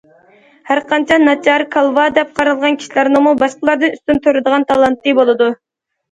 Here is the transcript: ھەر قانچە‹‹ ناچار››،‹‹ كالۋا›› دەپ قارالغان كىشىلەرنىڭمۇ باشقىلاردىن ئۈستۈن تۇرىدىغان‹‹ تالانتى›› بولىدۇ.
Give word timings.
ھەر 0.67 0.79
قانچە‹‹ 0.91 1.17
ناچار››،‹‹ 1.25 1.65
كالۋا›› 1.75 2.05
دەپ 2.15 2.31
قارالغان 2.39 2.77
كىشىلەرنىڭمۇ 2.79 3.33
باشقىلاردىن 3.43 3.93
ئۈستۈن 3.97 4.23
تۇرىدىغان‹‹ 4.23 4.65
تالانتى›› 4.73 5.15
بولىدۇ. 5.21 5.51